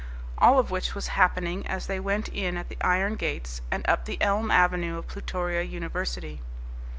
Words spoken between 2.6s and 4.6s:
the iron gates and up the elm